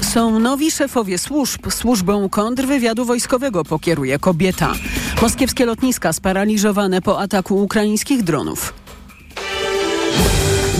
[0.00, 1.70] Są nowi szefowie służb.
[1.70, 4.72] Służbą kontrwywiadu wojskowego pokieruje kobieta.
[5.22, 8.83] Moskiewskie lotniska sparaliżowane po ataku ukraińskich dronów.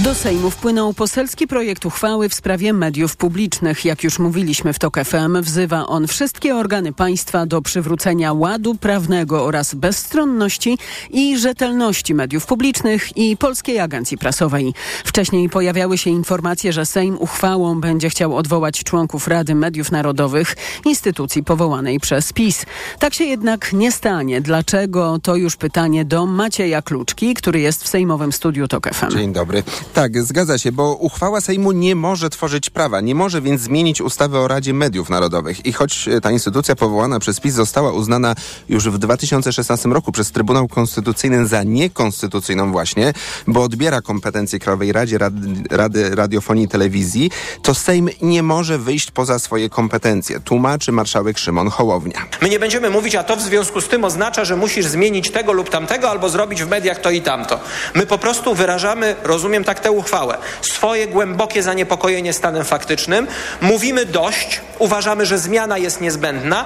[0.05, 3.85] Do Sejmu wpłynął poselski projekt uchwały w sprawie mediów publicznych.
[3.85, 9.45] Jak już mówiliśmy w TOK FM, wzywa on wszystkie organy państwa do przywrócenia ładu prawnego
[9.45, 10.79] oraz bezstronności
[11.11, 14.75] i rzetelności mediów publicznych i Polskiej Agencji Prasowej.
[15.05, 21.45] Wcześniej pojawiały się informacje, że Sejm uchwałą będzie chciał odwołać członków Rady Mediów Narodowych, instytucji
[21.45, 22.67] powołanej przez PiS.
[22.99, 24.41] Tak się jednak nie stanie.
[24.41, 25.19] Dlaczego?
[25.23, 29.11] To już pytanie do Macieja Kluczki, który jest w Sejmowym Studiu TOK FM.
[29.11, 29.63] Dzień dobry.
[29.95, 34.39] Tak, zgadza się, bo uchwała Sejmu nie może tworzyć prawa, nie może więc zmienić ustawy
[34.39, 35.67] o Radzie Mediów Narodowych.
[35.67, 38.35] I choć ta instytucja powołana przez PiS została uznana
[38.69, 43.13] już w 2016 roku przez Trybunał Konstytucyjny za niekonstytucyjną właśnie,
[43.47, 47.31] bo odbiera kompetencje Krajowej Radzie Rady, Rady Radiofonii i Telewizji,
[47.63, 52.27] to Sejm nie może wyjść poza swoje kompetencje, tłumaczy marszałek Szymon Hołownia.
[52.43, 55.53] My nie będziemy mówić, a to w związku z tym oznacza, że musisz zmienić tego
[55.53, 57.61] lub tamtego, albo zrobić w mediach to i tamto.
[57.95, 63.27] My po prostu wyrażamy, rozumiem tak tę uchwałę, swoje głębokie zaniepokojenie stanem faktycznym.
[63.61, 66.65] Mówimy dość, uważamy, że zmiana jest niezbędna.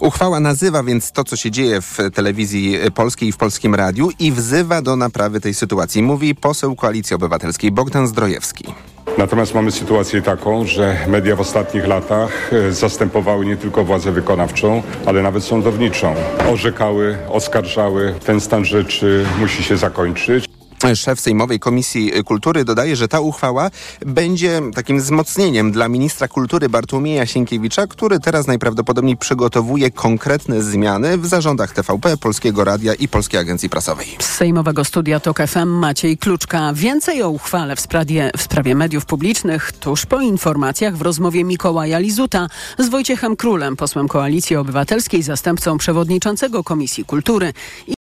[0.00, 4.32] Uchwała nazywa więc to, co się dzieje w telewizji polskiej i w polskim radiu i
[4.32, 8.74] wzywa do naprawy tej sytuacji, mówi poseł Koalicji Obywatelskiej Bogdan Zdrojewski.
[9.18, 15.22] Natomiast mamy sytuację taką, że media w ostatnich latach zastępowały nie tylko władzę wykonawczą, ale
[15.22, 16.14] nawet sądowniczą.
[16.52, 18.14] Orzekały, oskarżały.
[18.26, 20.48] Ten stan rzeczy musi się zakończyć.
[20.94, 23.70] Szef Sejmowej Komisji Kultury dodaje, że ta uchwała
[24.06, 31.26] będzie takim wzmocnieniem dla ministra kultury Bartłomieja Sienkiewicza, który teraz najprawdopodobniej przygotowuje konkretne zmiany w
[31.26, 34.06] zarządach TVP, Polskiego Radia i Polskiej Agencji Prasowej.
[34.18, 36.72] Z Sejmowego Studia TOK FM Maciej Kluczka.
[36.74, 41.98] Więcej o uchwale w sprawie, w sprawie mediów publicznych tuż po informacjach w rozmowie Mikołaja
[41.98, 42.48] Lizuta
[42.78, 47.52] z Wojciechem Królem, posłem Koalicji Obywatelskiej, zastępcą przewodniczącego Komisji Kultury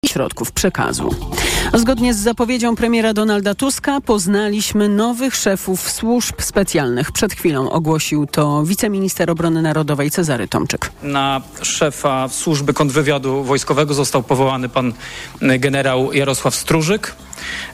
[0.08, 1.14] środków przekazu.
[1.74, 7.12] Zgodnie z zapowiedzią premiera Donalda Tuska poznaliśmy nowych szefów służb specjalnych.
[7.12, 10.90] Przed chwilą ogłosił to wiceminister obrony narodowej Cezary Tomczyk.
[11.02, 14.92] Na szefa służby kontrwywiadu wojskowego został powołany pan
[15.40, 17.16] generał Jarosław Strużyk.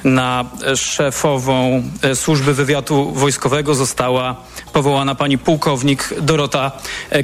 [0.04, 0.44] Na
[0.76, 1.82] szefową
[2.14, 4.36] służby wywiadu wojskowego została
[4.72, 6.72] powołana pani pułkownik Dorota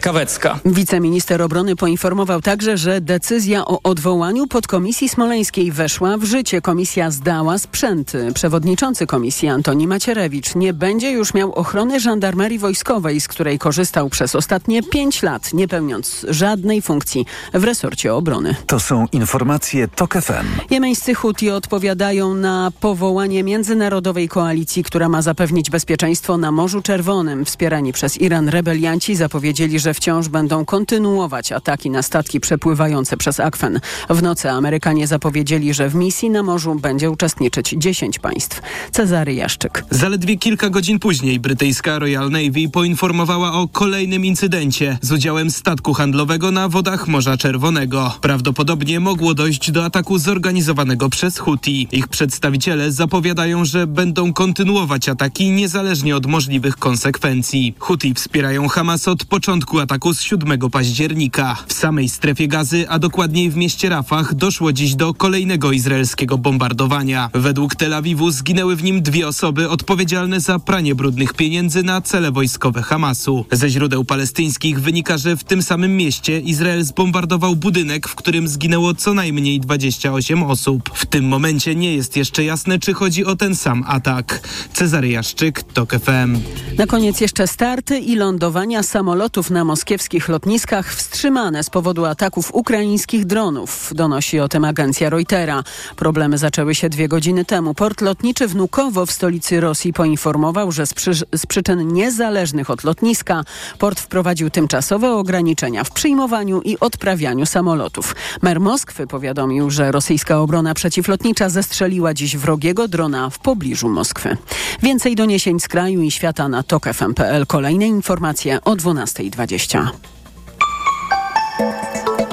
[0.01, 0.59] Kawecka.
[0.65, 6.61] Wiceminister obrony poinformował także, że decyzja o odwołaniu podkomisji smoleńskiej weszła w życie.
[6.61, 8.33] Komisja zdała sprzęty.
[8.35, 14.35] Przewodniczący komisji Antoni Macierewicz nie będzie już miał ochrony żandarmerii wojskowej, z której korzystał przez
[14.35, 18.55] ostatnie pięć lat, nie pełniąc żadnej funkcji w resorcie obrony.
[18.67, 20.47] To są informacje TOK FM.
[20.71, 27.45] Jemeńscy Huti odpowiadają na powołanie międzynarodowej koalicji, która ma zapewnić bezpieczeństwo na Morzu Czerwonym.
[27.45, 33.81] Wspierani przez Iran rebelianci zapowiedzieli, że wciąż będą kontynuować ataki na statki przepływające przez Akwen.
[34.11, 38.61] W nocy Amerykanie zapowiedzieli, że w misji na morzu będzie uczestniczyć 10 państw.
[38.93, 39.85] Cezary Jaszczyk.
[39.91, 46.51] Zaledwie kilka godzin później brytyjska Royal Navy poinformowała o kolejnym incydencie z udziałem statku handlowego
[46.51, 48.15] na wodach Morza Czerwonego.
[48.21, 51.89] Prawdopodobnie mogło dojść do ataku zorganizowanego przez Houthi.
[51.93, 57.75] Ich przedstawiciele zapowiadają, że będą kontynuować ataki niezależnie od możliwych konsekwencji.
[57.79, 61.57] Houthi wspierają Hamas od początku ataku z 7 października.
[61.67, 67.31] W samej strefie gazy, a dokładniej w mieście Rafah, doszło dziś do kolejnego izraelskiego bombardowania.
[67.35, 72.33] Według Tel Awiwu zginęły w nim dwie osoby odpowiedzialne za pranie brudnych pieniędzy na cele
[72.33, 73.45] wojskowe Hamasu.
[73.53, 78.95] Ze źródeł palestyńskich wynika, że w tym samym mieście Izrael zbombardował budynek, w którym zginęło
[78.95, 80.91] co najmniej 28 osób.
[80.95, 84.41] W tym momencie nie jest jeszcze jasne, czy chodzi o ten sam atak.
[84.73, 86.41] Cezary Jaszczyk, TOK FM.
[86.79, 93.27] Na koniec jeszcze starty i lądowania samolotów na moskiewskich lotniskach wstrzymane z powodu ataków ukraińskich
[93.27, 95.65] dronów, donosi o tym agencja Reutera.
[95.97, 97.75] Problemy zaczęły się dwie godziny temu.
[97.75, 103.43] Port lotniczy Wnukowo w stolicy Rosji poinformował, że z, przy, z przyczyn niezależnych od lotniska
[103.79, 108.15] port wprowadził tymczasowe ograniczenia w przyjmowaniu i odprawianiu samolotów.
[108.43, 114.37] Mer Moskwy powiadomił, że rosyjska obrona przeciwlotnicza zestrzeliła dziś wrogiego drona w pobliżu Moskwy.
[114.83, 117.47] Więcej doniesień z kraju i świata na tokfm.pl.
[117.47, 119.87] Kolejne informacje o 12.20.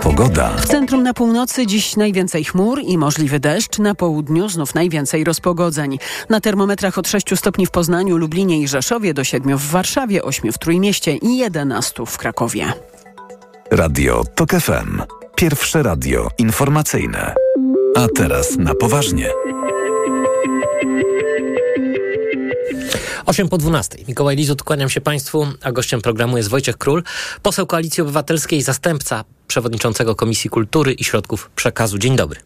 [0.01, 0.49] Pogoda.
[0.49, 3.79] W centrum na północy dziś najwięcej chmur i możliwy deszcz.
[3.79, 5.99] Na południu znów najwięcej rozpogodzeń.
[6.29, 10.51] Na termometrach od 6 stopni w Poznaniu, Lublinie i Rzeszowie do 7 w Warszawie, 8
[10.51, 12.73] w Trójmieście i 11 w Krakowie.
[13.71, 15.01] Radio TOK FM.
[15.35, 17.46] Pierwsze radio informacyjne.
[17.97, 19.31] A teraz na poważnie.
[23.25, 23.97] 8 po 12.
[24.07, 27.03] Mikołaj Lizut, kłaniam się Państwu, a gościem programu jest Wojciech Król,
[27.41, 31.97] poseł Koalicji Obywatelskiej, zastępca przewodniczącego Komisji Kultury i Środków Przekazu.
[31.97, 32.39] Dzień dobry.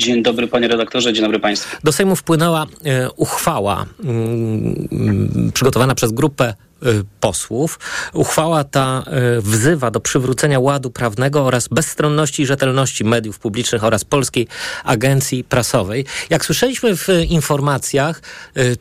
[0.00, 1.76] Dzień dobry panie redaktorze, dzień dobry państwu.
[1.84, 6.86] Do Sejmu wpłynęła e, uchwała mm, przygotowana przez grupę e,
[7.20, 7.78] posłów.
[8.12, 14.04] Uchwała ta e, wzywa do przywrócenia ładu prawnego oraz bezstronności i rzetelności mediów publicznych oraz
[14.04, 14.46] Polskiej
[14.84, 16.04] Agencji Prasowej.
[16.30, 18.22] Jak słyszeliśmy w informacjach,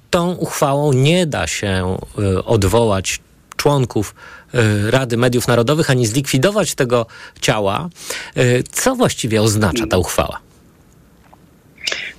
[0.09, 1.97] tą uchwałą nie da się
[2.45, 3.19] odwołać
[3.55, 4.15] członków
[4.89, 7.05] Rady Mediów Narodowych ani zlikwidować tego
[7.41, 7.89] ciała.
[8.71, 10.48] Co właściwie oznacza ta uchwała?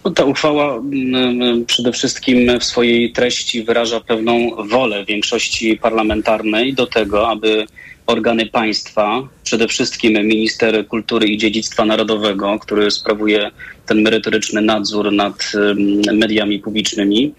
[0.05, 6.87] No, ta uchwała mm, przede wszystkim w swojej treści wyraża pewną wolę większości parlamentarnej do
[6.87, 7.67] tego, aby
[8.07, 13.51] organy państwa, przede wszystkim minister kultury i dziedzictwa narodowego, który sprawuje
[13.87, 17.35] ten merytoryczny nadzór nad em, mediami publicznymi,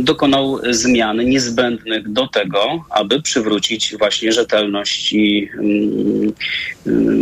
[0.00, 5.50] dokonał zmian niezbędnych do tego, aby przywrócić właśnie rzetelność i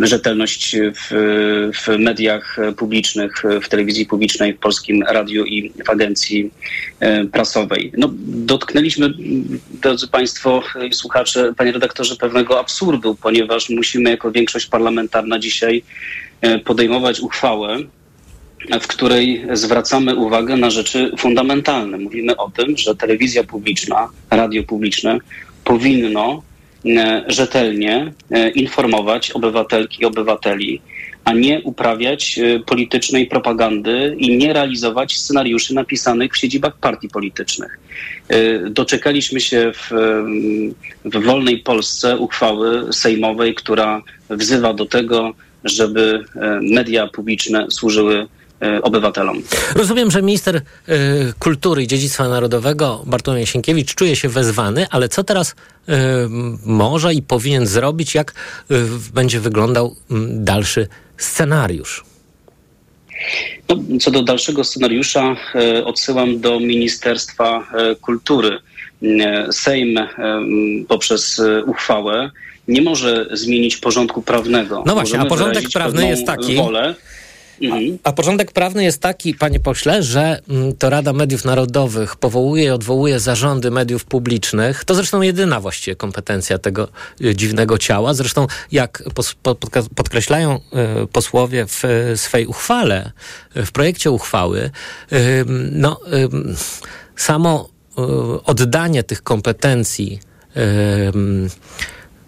[0.02, 1.10] rzetelność w,
[1.74, 6.50] w mediach publicznych, w telewizji publicznej, w polskim radiu i w agencji
[7.00, 7.92] e, prasowej.
[7.96, 9.10] No, dotknęliśmy,
[9.82, 15.82] drodzy Państwo słuchacze, panie redaktorze, pewnego absurdu, ponieważ musimy jako większość parlamentarna dzisiaj
[16.40, 17.78] e, podejmować uchwałę,
[18.80, 21.98] w której zwracamy uwagę na rzeczy fundamentalne.
[21.98, 25.18] Mówimy o tym, że telewizja publiczna, radio publiczne
[25.64, 26.42] powinno
[26.86, 30.80] e, rzetelnie e, informować obywatelki i obywateli,
[31.24, 37.78] a nie uprawiać e, politycznej propagandy i nie realizować scenariuszy napisanych w siedzibach partii politycznych.
[38.70, 39.90] Doczekaliśmy się w,
[41.04, 45.34] w wolnej Polsce uchwały sejmowej, która wzywa do tego,
[45.64, 46.24] żeby
[46.62, 48.26] media publiczne służyły
[48.82, 49.42] obywatelom.
[49.74, 50.62] Rozumiem, że minister y,
[51.38, 55.92] kultury i dziedzictwa narodowego Bartłomiej Sienkiewicz czuje się wezwany, ale co teraz y,
[56.66, 58.32] może i powinien zrobić, jak
[59.14, 59.96] będzie wyglądał
[60.28, 62.04] dalszy scenariusz?
[63.68, 68.58] No, co do dalszego scenariusza, e, odsyłam do Ministerstwa e, Kultury.
[69.02, 70.08] E, Sejm e,
[70.88, 72.30] poprzez e, uchwałę
[72.68, 74.82] nie może zmienić porządku prawnego.
[74.86, 76.94] No właśnie, a Możemy porządek wyrazić prawny jest taki- Wolę.
[77.62, 77.98] Mhm.
[78.04, 82.70] A porządek prawny jest taki, panie pośle, że mm, to Rada Mediów Narodowych powołuje i
[82.70, 84.84] odwołuje zarządy mediów publicznych.
[84.84, 86.88] To zresztą jedyna właściwie kompetencja tego
[87.20, 88.14] y, dziwnego ciała.
[88.14, 89.34] Zresztą, jak pos,
[89.94, 90.60] podkreślają
[91.04, 93.12] y, posłowie w y, swej uchwale,
[93.54, 94.70] w projekcie uchwały,
[95.72, 96.00] no,
[97.16, 97.68] samo
[98.44, 100.20] oddanie tych kompetencji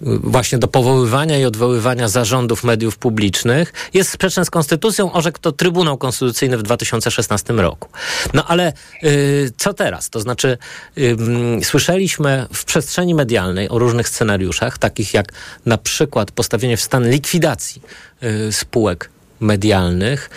[0.03, 5.99] właśnie do powoływania i odwoływania zarządów mediów publicznych jest sprzeczne z konstytucją, orzekł to Trybunał
[5.99, 7.89] Konstytucyjny w 2016 roku.
[8.35, 8.73] No ale
[9.05, 10.11] y, co teraz?
[10.11, 10.59] To znaczy
[10.99, 15.33] y, mm, słyszeliśmy w przestrzeni medialnej o różnych scenariuszach, takich jak
[15.67, 17.83] na przykład postawienie w stan likwidacji
[18.23, 19.11] y, spółek
[19.41, 20.31] medialnych.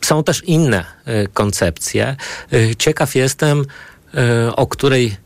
[0.00, 2.16] Są też inne y, koncepcje.
[2.78, 3.64] Ciekaw jestem,
[4.56, 5.16] o której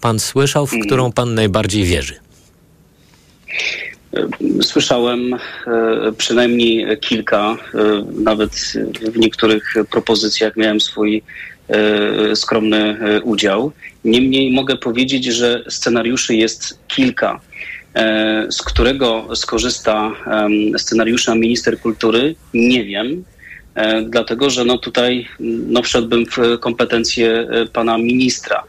[0.00, 2.14] pan słyszał, w którą pan najbardziej wierzy.
[4.62, 5.38] Słyszałem e,
[6.18, 8.50] przynajmniej kilka, e, nawet
[9.12, 11.22] w niektórych propozycjach miałem swój
[11.68, 13.72] e, skromny e, udział.
[14.04, 17.40] Niemniej mogę powiedzieć, że scenariuszy jest kilka.
[17.94, 20.12] E, Z którego skorzysta
[20.76, 23.24] scenariusza minister kultury, nie wiem.
[23.74, 28.62] E, dlatego że no tutaj no wszedłbym w kompetencje e, pana ministra.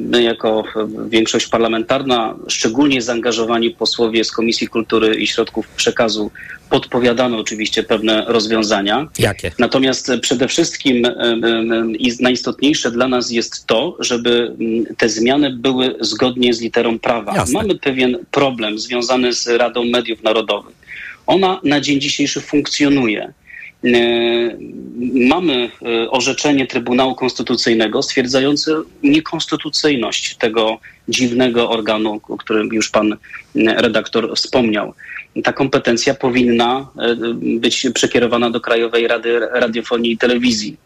[0.00, 0.64] My jako
[1.08, 6.30] większość parlamentarna, szczególnie zaangażowani posłowie z Komisji Kultury i Środków Przekazu
[6.70, 9.08] podpowiadamy oczywiście pewne rozwiązania.
[9.18, 9.52] Jakie?
[9.58, 11.06] Natomiast przede wszystkim
[12.20, 17.34] najistotniejsze dla nas jest to, żeby mm, te zmiany były zgodnie z literą prawa.
[17.34, 17.58] Jasne.
[17.58, 20.74] Mamy pewien problem związany z Radą Mediów Narodowych.
[21.26, 23.32] Ona na dzień dzisiejszy funkcjonuje.
[23.84, 24.74] E,
[25.14, 33.16] Mamy e, orzeczenie Trybunału Konstytucyjnego stwierdzające niekonstytucyjność tego dziwnego organu, o którym już pan e,
[33.54, 34.94] redaktor wspomniał.
[35.44, 36.88] Ta kompetencja powinna
[37.60, 40.76] być przekierowana do Krajowej Rady Radiofonii i Telewizji.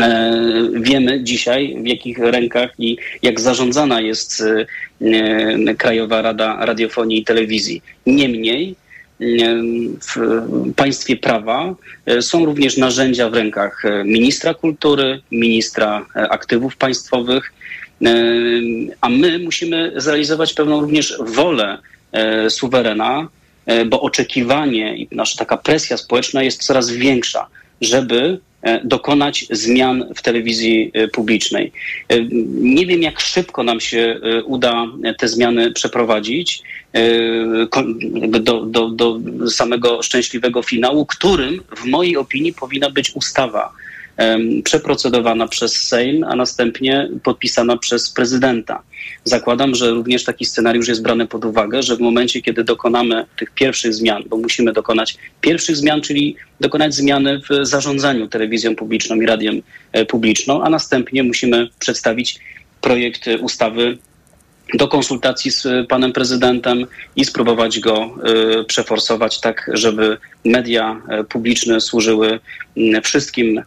[0.00, 4.42] E, Wiemy dzisiaj, w jakich rękach i jak zarządzana jest
[5.78, 7.82] Krajowa Rada Radiofonii i Telewizji.
[8.06, 8.74] Niemniej
[10.00, 11.74] w państwie prawa
[12.06, 17.52] e, są również narzędzia w rękach e, ministra kultury, ministra e, aktywów państwowych,
[19.00, 21.78] a my musimy zrealizować pewną również wolę
[22.48, 23.28] suwerena,
[23.86, 27.46] bo oczekiwanie i nasza taka presja społeczna jest coraz większa,
[27.80, 28.40] żeby
[28.84, 31.72] dokonać zmian w telewizji publicznej.
[32.48, 34.86] Nie wiem, jak szybko nam się uda
[35.18, 36.62] te zmiany przeprowadzić
[38.40, 39.20] do, do, do
[39.50, 43.72] samego szczęśliwego finału, którym w mojej opinii powinna być ustawa
[44.64, 48.82] przeprocedowana przez Sejm, a następnie podpisana przez prezydenta.
[49.24, 53.50] Zakładam, że również taki scenariusz jest brany pod uwagę, że w momencie, kiedy dokonamy tych
[53.50, 59.26] pierwszych zmian, bo musimy dokonać pierwszych zmian, czyli dokonać zmiany w zarządzaniu telewizją publiczną i
[59.26, 62.38] radiem e, publiczną, a następnie musimy przedstawić
[62.80, 63.98] projekt ustawy
[64.74, 68.14] do konsultacji z panem prezydentem i spróbować go
[68.60, 72.40] y, przeforsować tak, żeby media e, publiczne służyły
[73.02, 73.62] wszystkim E,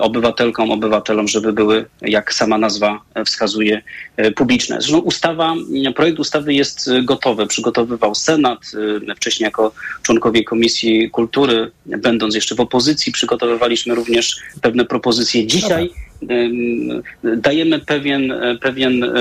[0.00, 3.82] obywatelkom, obywatelom, żeby były, jak sama nazwa wskazuje,
[4.16, 4.80] e, publiczne.
[4.80, 5.54] Zresztą ustawa,
[5.94, 7.46] projekt ustawy jest gotowy.
[7.46, 8.58] Przygotowywał Senat.
[9.08, 15.46] E, wcześniej jako członkowie Komisji Kultury, będąc jeszcze w opozycji, przygotowywaliśmy również pewne propozycje.
[15.46, 15.90] Dzisiaj
[17.22, 19.12] dajemy pewien, pewien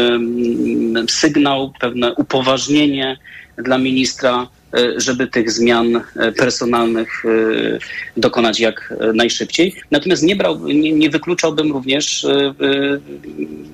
[1.10, 3.18] sygnał, pewne upoważnienie
[3.58, 4.59] dla ministra E,
[4.98, 7.30] żeby tych zmian e, personalnych e,
[8.18, 9.76] dokonać jak najszybciej.
[9.92, 12.26] Natomiast nie, brał, nie, nie wykluczałbym również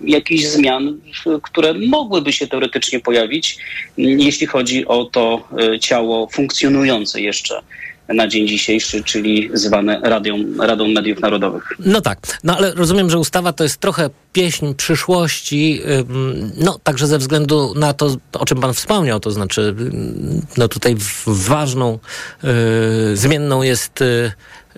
[0.04, 0.98] jakichś zmian,
[1.42, 3.58] które mogłyby się teoretycznie pojawić,
[3.98, 5.48] jeśli chodzi o to
[5.82, 7.62] ciało funkcjonujące jeszcze
[8.08, 11.70] na dzień dzisiejszy, czyli zwane Radią, Radą Mediów Narodowych.
[11.80, 15.82] No tak, no ale rozumiem, że ustawa to jest trochę pieśń przyszłości,
[16.58, 19.76] no także ze względu na to, o czym pan wspomniał, to znaczy,
[20.58, 20.96] no tutaj
[21.28, 22.00] ważną
[23.14, 24.06] y, zmienną jest y,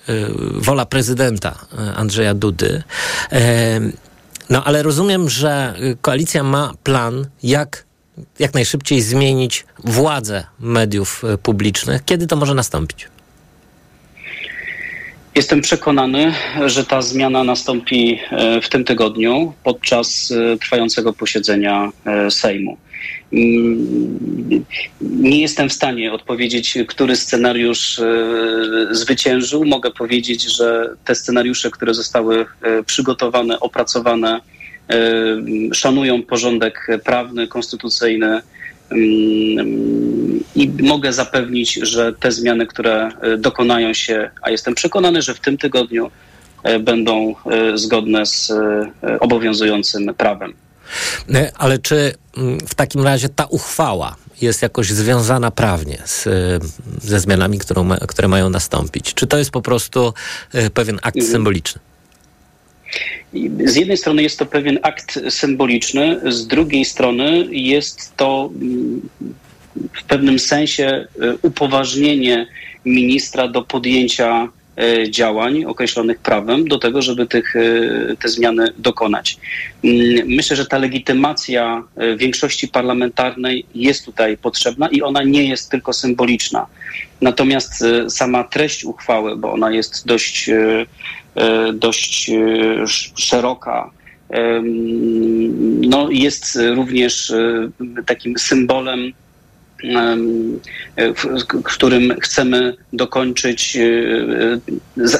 [0.09, 1.55] y, wola prezydenta
[1.95, 2.83] Andrzeja Dudy.
[4.49, 7.87] No ale rozumiem, że koalicja ma plan, jak
[8.39, 12.05] jak najszybciej zmienić władzę mediów publicznych.
[12.05, 13.07] Kiedy to może nastąpić?
[15.37, 16.33] Jestem przekonany,
[16.65, 22.77] że ta zmiana nastąpi e, w tym tygodniu podczas e, trwającego posiedzenia e, Sejmu.
[23.33, 24.65] Mm,
[25.01, 28.01] nie jestem w stanie odpowiedzieć, który scenariusz
[28.91, 29.65] zwyciężył.
[29.65, 32.45] Mogę powiedzieć, że te scenariusze, które zostały
[32.85, 34.41] przygotowane, opracowane,
[35.73, 38.41] szanują porządek prawny, konstytucyjny
[40.55, 45.39] i mogę zapewnić, że te zmiany, które e, dokonają się, a jestem przekonany, że w
[45.39, 46.11] tym tygodniu
[46.63, 48.51] e, będą e, zgodne z
[49.19, 50.53] obowiązującym prawem.
[51.57, 56.27] Ale czy mm, w takim razie ta uchwała jest jakoś związana prawnie z,
[57.01, 59.13] ze zmianami, którą, które mają nastąpić?
[59.13, 60.13] Czy to jest po prostu
[60.73, 61.31] pewien akt mhm.
[61.31, 61.81] symboliczny?
[63.65, 69.09] Z jednej strony jest to pewien akt symboliczny, z drugiej strony jest to mm,
[69.93, 72.47] w pewnym sensie y, upoważnienie
[72.85, 74.49] ministra do podjęcia
[75.09, 79.37] działań określonych prawem do tego, żeby tych, y, te zmiany dokonać.
[79.83, 81.83] Mm, myślę, że ta legitymacja
[82.17, 86.65] większości parlamentarnej jest tutaj potrzebna i ona nie jest tylko symboliczna.
[87.21, 90.49] Natomiast sama treść uchwały, bo ona jest dość
[91.37, 92.35] E, dość e,
[93.15, 93.91] szeroka.
[95.81, 97.69] No, jest również e,
[98.05, 99.13] takim symbolem
[101.15, 103.77] w którym chcemy dokończyć,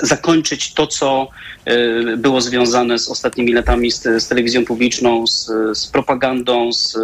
[0.04, 1.30] zakończyć to, co
[2.18, 6.98] było związane z ostatnimi latami z, z telewizją publiczną, z, z propagandą, z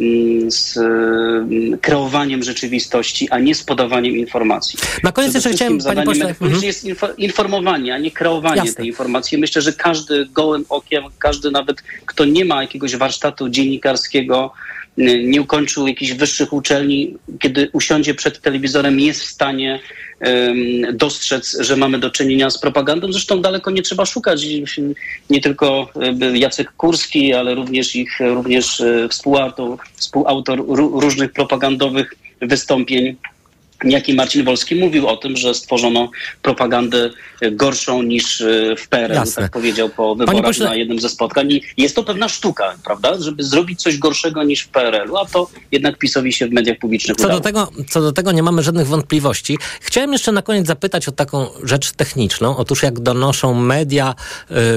[0.00, 4.78] Mm, z mm, kreowaniem rzeczywistości, a nie z podawaniem informacji.
[5.02, 6.28] Na koniec jeszcze chciałem, panie pośle...
[6.28, 6.62] Mhm.
[6.62, 6.86] jest
[7.18, 8.74] informowanie, a nie kreowanie Jasne.
[8.74, 9.38] tej informacji.
[9.38, 14.52] Myślę, że każdy gołym okiem, każdy nawet, kto nie ma jakiegoś warsztatu dziennikarskiego,
[15.24, 19.80] nie ukończył jakichś wyższych uczelni, kiedy usiądzie przed telewizorem, jest w stanie
[20.92, 23.12] dostrzec, że mamy do czynienia z propagandą.
[23.12, 24.46] Zresztą daleko nie trzeba szukać.
[25.30, 25.88] Nie tylko
[26.34, 30.64] Jacek Kurski, ale również ich również e, współautor, współautor
[31.02, 33.16] różnych propagandowych wystąpień
[33.84, 36.10] Niejaki Marcin Wolski mówił o tym, że stworzono
[36.42, 37.10] propagandę
[37.52, 39.42] gorszą niż e, w PRL, Jasne.
[39.42, 40.66] tak powiedział po wyborach pośle...
[40.66, 41.52] na jednym ze spotkań.
[41.52, 45.50] I jest to pewna sztuka, prawda, żeby zrobić coś gorszego niż w PRL-u, a to
[45.72, 48.86] jednak PiSowi się w mediach publicznych co Do tego, co do tego nie mamy żadnych
[48.86, 49.58] wątpliwości.
[49.80, 52.56] Chciałem jeszcze na koniec zapytać o taką rzecz techniczną.
[52.56, 54.14] Otóż jak donoszą media e,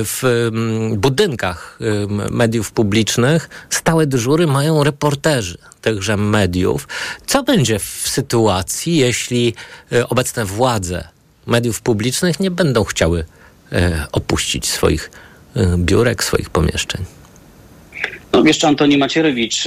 [0.04, 0.50] w
[0.98, 6.88] budynkach e, mediów publicznych, stałe dyżury mają reporterzy tychże mediów.
[7.26, 9.54] Co będzie w sytuacji, jeśli
[9.92, 11.08] e, obecne władze
[11.48, 13.26] mediów publicznych nie będą chciały
[13.72, 15.12] e, opuścić swoich
[15.56, 17.06] e, biurek, swoich pomieszczeń?
[18.34, 19.64] No jeszcze Antoni Macierewicz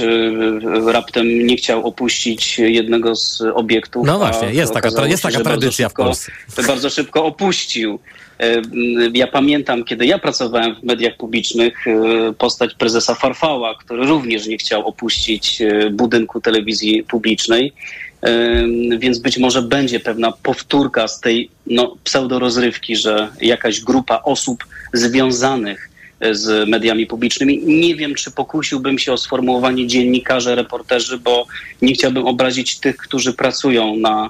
[0.85, 4.07] raptem nie chciał opuścić jednego z obiektów.
[4.07, 6.31] No właśnie, jest taka, jest taka tradycja szybko, w Polsce.
[6.67, 7.99] Bardzo szybko opuścił
[9.13, 11.85] Ja pamiętam, kiedy ja pracowałem w mediach publicznych,
[12.37, 15.61] postać prezesa Farfała, który również nie chciał opuścić
[15.91, 17.73] budynku telewizji publicznej
[18.99, 25.89] więc być może będzie pewna powtórka z tej no, pseudorozrywki, że jakaś grupa osób związanych
[26.31, 27.61] z mediami publicznymi.
[27.65, 31.47] Nie wiem, czy pokusiłbym się o sformułowanie dziennikarze, reporterzy, bo
[31.81, 34.29] nie chciałbym obrazić tych, którzy pracują na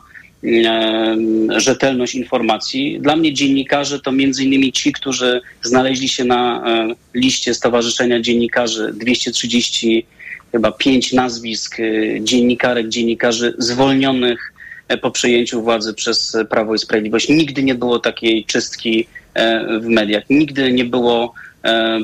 [1.58, 3.00] rzetelność informacji.
[3.02, 8.94] Dla mnie dziennikarze to między innymi ci, którzy znaleźli się na e, liście Stowarzyszenia Dziennikarzy
[8.94, 10.06] 230
[10.52, 14.54] chyba pięć nazwisk y, dziennikarek, dziennikarzy zwolnionych
[14.88, 17.30] e, po przejęciu władzy przez Prawo i Sprawiedliwość.
[17.30, 20.24] Nigdy nie było takiej czystki e, w mediach.
[20.30, 21.55] Nigdy nie było e,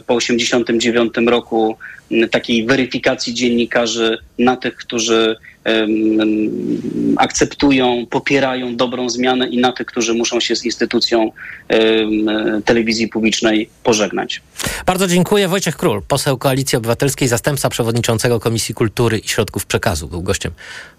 [0.07, 1.77] po 1989 roku
[2.31, 5.35] takiej weryfikacji dziennikarzy na tych, którzy
[7.17, 11.31] akceptują, popierają dobrą zmianę i na tych, którzy muszą się z instytucją
[12.65, 14.41] telewizji publicznej pożegnać.
[14.85, 15.47] Bardzo dziękuję.
[15.47, 20.51] Wojciech Król, poseł Koalicji Obywatelskiej, zastępca przewodniczącego Komisji Kultury i Środków Przekazu, był gościem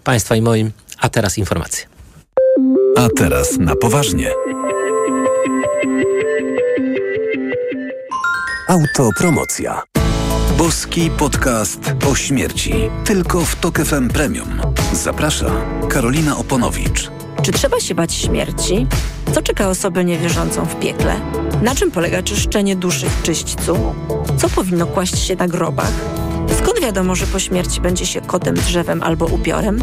[0.03, 0.71] państwa i moim.
[0.99, 1.85] A teraz informacje.
[2.97, 4.31] A teraz na poważnie.
[8.67, 9.83] Autopromocja.
[10.57, 12.73] Boski podcast o śmierci.
[13.05, 14.61] Tylko w Tok FM Premium.
[14.93, 15.51] Zaprasza
[15.89, 17.11] Karolina Oponowicz.
[17.41, 18.87] Czy trzeba się bać śmierci?
[19.33, 21.15] Co czeka osobę niewierzącą w piekle?
[21.61, 23.95] Na czym polega czyszczenie duszy w czyśćcu?
[24.37, 25.91] Co powinno kłaść się na grobach?
[26.83, 29.79] Wiadomo, że po śmierci będzie się kotem, drzewem albo upiorem?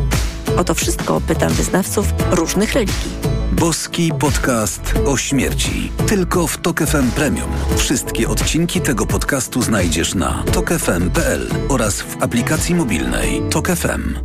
[0.57, 3.11] O to wszystko pytam wyznawców różnych religii.
[3.53, 5.93] Boski podcast o śmierci.
[6.09, 7.51] Tylko w Tok FM Premium.
[7.77, 14.19] Wszystkie odcinki tego podcastu znajdziesz na tokefm.pl oraz w aplikacji mobilnej Tok FM.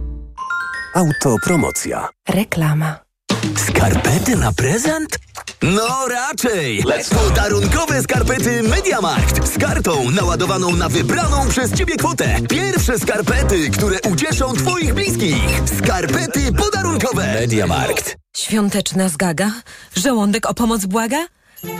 [0.95, 2.09] Autopromocja.
[2.29, 3.04] Reklama.
[3.53, 5.17] Skarpety na prezent?
[5.61, 6.83] No raczej!
[7.09, 12.35] Podarunkowe skarpety Mediamarkt z kartą naładowaną na wybraną przez Ciebie kwotę.
[12.49, 15.61] Pierwsze skarpety, które ucieszą Twoich bliskich.
[15.77, 17.33] Skarpety podarunkowe.
[17.33, 18.17] Mediamarkt.
[18.37, 19.51] Świąteczna zgaga?
[19.95, 21.27] Żołądek o pomoc błaga?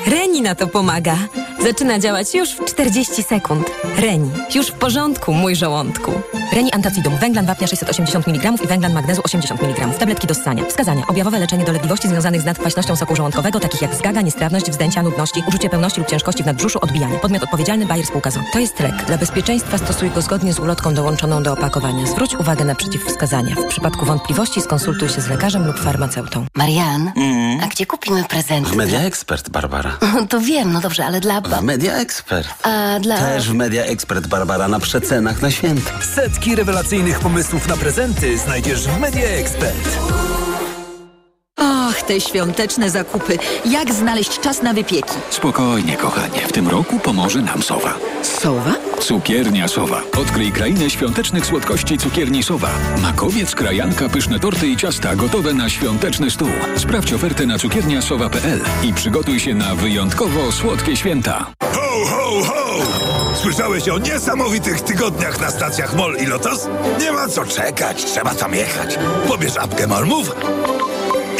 [0.07, 1.17] Reni na to pomaga.
[1.63, 3.71] Zaczyna działać już w 40 sekund.
[3.97, 4.29] Reni.
[4.55, 6.11] Już w porządku, mój żołądku.
[6.53, 7.17] Reni Antacidum.
[7.17, 9.87] Węglan wapnia 680 mg i węglan magnezu 80 mg.
[9.99, 10.65] Tabletki do ssania.
[10.65, 11.07] Wskazania.
[11.07, 15.69] Objawowe leczenie dolegliwości związanych z nadkwaśnością soku żołądkowego, takich jak zgaga, niestrawność, wzdęcia, nudności, uczucie
[15.69, 17.17] pełności lub ciężkości w nadbrzuszu, odbijanie.
[17.17, 18.39] Podmiot odpowiedzialny Bayer Spółka ZO.
[18.53, 19.05] To jest lek.
[19.07, 22.05] Dla bezpieczeństwa stosuj go zgodnie z ulotką dołączoną do opakowania.
[22.07, 23.55] Zwróć uwagę na przeciwwskazania.
[23.55, 26.45] W przypadku wątpliwości skonsultuj się z lekarzem lub farmaceutą.
[26.55, 27.59] Marian, mm.
[27.63, 28.67] a gdzie kupimy prezent?
[28.67, 29.97] W Media Expert, Barbara.
[30.29, 31.41] To wiem, no dobrze, ale dla...
[31.41, 32.47] W Media Expert.
[32.63, 33.17] A dla...
[33.17, 35.91] Też w Media Expert, Barbara, na przecenach na święta.
[36.15, 39.97] Setki rewelacyjnych pomysłów na prezenty znajdziesz w Media Expert.
[41.59, 43.37] Och, te świąteczne zakupy.
[43.65, 45.13] Jak znaleźć czas na wypieki?
[45.29, 46.39] Spokojnie, kochanie.
[46.47, 47.93] W tym roku pomoże nam Sowa.
[48.23, 48.73] Sowa?
[48.99, 50.01] Cukiernia Sowa.
[50.21, 52.69] Odkryj krainę świątecznych słodkości cukierni Sowa.
[53.01, 56.49] Makowiec, krajanka, pyszne torty i ciasta gotowe na świąteczny stół.
[56.77, 61.45] Sprawdź ofertę na cukierniasowa.pl i przygotuj się na wyjątkowo słodkie święta.
[61.61, 62.65] Ho, ho, ho!
[63.41, 66.67] Słyszałeś o niesamowitych tygodniach na stacjach MOL i LOTOS?
[67.01, 68.99] Nie ma co czekać, trzeba tam jechać.
[69.27, 70.31] Pobierz apkę MOLMów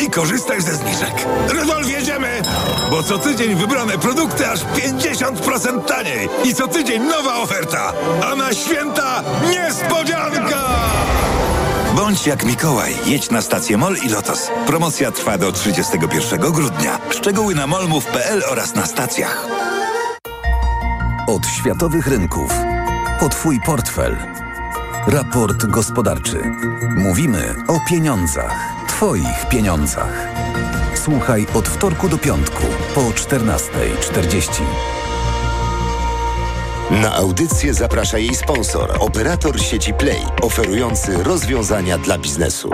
[0.02, 1.28] i korzystaj ze zniżek.
[1.50, 2.42] Rydol jedziemy!
[2.90, 6.30] Bo co tydzień wybrane produkty aż 50% taniej.
[6.44, 7.94] I co tydzień nowa oferta.
[8.32, 10.62] A na święta niespodzianka!
[11.96, 12.96] Bądź jak Mikołaj.
[13.06, 14.50] Jedź na stację MOL i LOTOS.
[14.68, 17.00] Promocja trwa do 31 grudnia.
[17.10, 19.48] Szczegóły na molmów.pl oraz na stacjach.
[21.28, 22.52] Od światowych rynków.
[23.22, 24.18] O Twój portfel.
[25.08, 26.44] Raport gospodarczy.
[26.98, 28.75] Mówimy o pieniądzach.
[28.96, 30.28] Twoich pieniądzach.
[30.94, 34.62] Słuchaj od wtorku do piątku po 14.40.
[36.92, 42.70] Na audycję zaprasza jej sponsor, operator sieci Play, oferujący rozwiązania dla biznesu.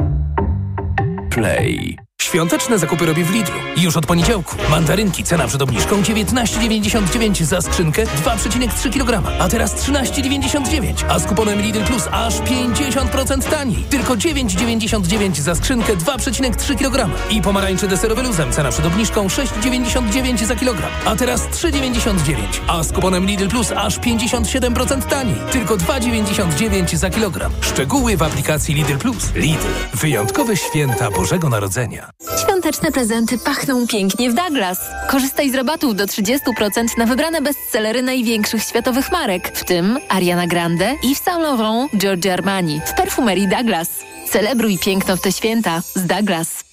[1.29, 1.97] Play.
[2.21, 3.55] Świąteczne zakupy robię w Lidlu.
[3.77, 4.55] Już od poniedziałku.
[4.69, 9.39] Mandarynki cena przed obniżką 19,99 za skrzynkę 2,3 kg.
[9.39, 10.93] A teraz 13,99.
[11.09, 13.83] A z kuponem Lidl Plus aż 50% taniej.
[13.83, 17.09] Tylko 9,99 za skrzynkę 2,3 kg.
[17.29, 20.91] I pomarańcze deserowe luzem cena przed obniżką 6,99 za kilogram.
[21.05, 22.35] A teraz 3,99.
[22.67, 25.35] A z kuponem Lidl Plus aż 57% taniej.
[25.51, 27.51] Tylko 2,99 za kilogram.
[27.61, 29.33] Szczegóły w aplikacji Lidl Plus.
[29.35, 29.67] Lidl.
[29.93, 32.10] Wyjątkowe święta Bożego Narodzenia.
[32.43, 34.79] Świąteczne prezenty pachną pięknie w Douglas.
[35.09, 40.95] Korzystaj z rabatów do 30% na wybrane bestsellery największych światowych marek, w tym Ariana Grande,
[41.03, 43.89] Yves Saint Laurent, Giorgio Armani w perfumerii Douglas.
[44.29, 46.70] Celebruj piękno w te święta z Douglas.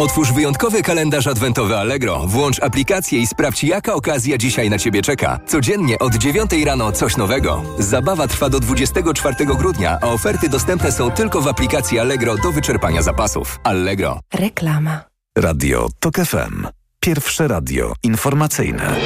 [0.00, 2.18] Otwórz wyjątkowy kalendarz adwentowy Allegro.
[2.26, 5.40] Włącz aplikację i sprawdź, jaka okazja dzisiaj na Ciebie czeka.
[5.46, 7.62] Codziennie od 9 rano coś nowego.
[7.78, 13.02] Zabawa trwa do 24 grudnia, a oferty dostępne są tylko w aplikacji Allegro do wyczerpania
[13.02, 13.60] zapasów.
[13.64, 14.20] Allegro.
[14.34, 15.00] Reklama.
[15.38, 16.66] Radio TOK FM.
[17.00, 18.96] Pierwsze radio informacyjne.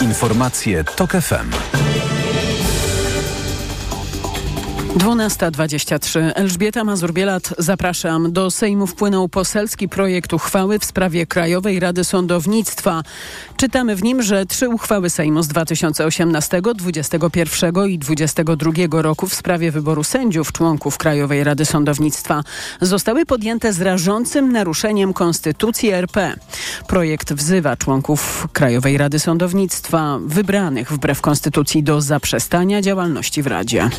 [0.00, 1.50] Informacje TOK FM.
[4.96, 6.32] 12.23.
[6.34, 8.32] Elżbieta Mazur-Bielat, zapraszam.
[8.32, 13.02] Do Sejmu wpłynął poselski projekt uchwały w sprawie Krajowej Rady Sądownictwa.
[13.56, 19.70] Czytamy w nim, że trzy uchwały Sejmu z 2018, 2021 i 2022 roku w sprawie
[19.70, 22.42] wyboru sędziów członków Krajowej Rady Sądownictwa
[22.80, 26.34] zostały podjęte z rażącym naruszeniem Konstytucji RP.
[26.86, 33.90] Projekt wzywa członków Krajowej Rady Sądownictwa wybranych wbrew Konstytucji do zaprzestania działalności w Radzie.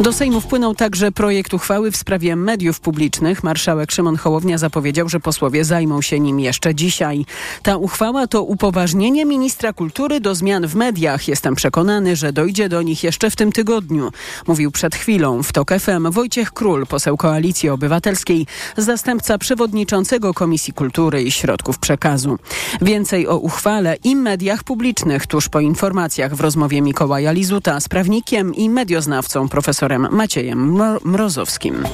[0.00, 3.44] Do Sejmu wpłynął także projekt uchwały w sprawie mediów publicznych.
[3.44, 7.26] Marszałek Szymon Hołownia zapowiedział, że posłowie zajmą się nim jeszcze dzisiaj.
[7.62, 11.28] Ta uchwała to upoważnienie ministra kultury do zmian w mediach.
[11.28, 14.10] Jestem przekonany, że dojdzie do nich jeszcze w tym tygodniu.
[14.46, 21.22] Mówił przed chwilą w TOK FM Wojciech Król, poseł Koalicji Obywatelskiej, zastępca przewodniczącego Komisji Kultury
[21.22, 22.38] i Środków Przekazu.
[22.82, 28.54] Więcej o uchwale i mediach publicznych tuż po informacjach w rozmowie Mikołaja Lizuta z prawnikiem
[28.54, 31.84] i medioznawcą profesorem Maciejem Mrozowskim.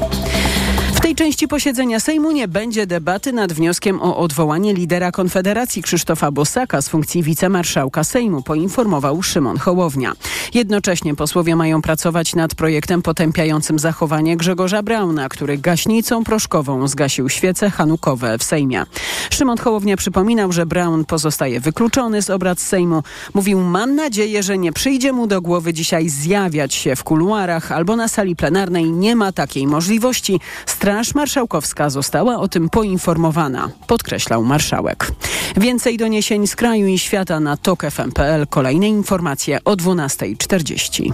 [1.21, 6.89] Części posiedzenia Sejmu nie będzie debaty nad wnioskiem o odwołanie lidera Konfederacji Krzysztofa Bosaka z
[6.89, 10.13] funkcji wicemarszałka Sejmu, poinformował Szymon Hołownia.
[10.55, 17.71] Jednocześnie posłowie mają pracować nad projektem potępiającym zachowanie Grzegorza Brauna, który gaśnicą proszkową zgasił świece
[17.71, 18.85] hanukowe w Sejmie.
[19.31, 23.03] Szymon Hołownia przypominał, że Braun pozostaje wykluczony z obrad Sejmu.
[23.35, 27.97] Mówił, mam nadzieję, że nie przyjdzie mu do głowy dzisiaj zjawiać się w kuluarach albo
[27.97, 28.93] na sali plenarnej.
[28.93, 30.41] Nie ma takiej możliwości.
[30.67, 35.13] Straż Marszałkowska została o tym poinformowana, podkreślał marszałek.
[35.57, 38.47] Więcej doniesień z kraju i świata na tok.fm.pl.
[38.47, 41.13] Kolejne informacje o 12.40.